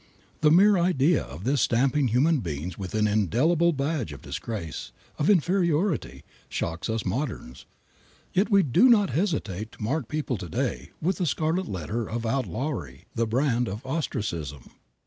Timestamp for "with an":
2.75-3.05